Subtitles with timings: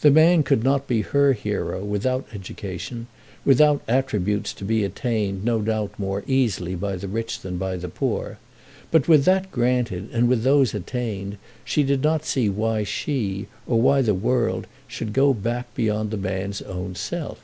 [0.00, 3.08] The man could not be her hero without education,
[3.44, 7.88] without attributes to be attained no doubt more easily by the rich than by the
[7.88, 8.38] poor;
[8.92, 14.02] but, with that granted, with those attained, she did not see why she, or why
[14.02, 17.40] the world, should go back beyond the man's own self.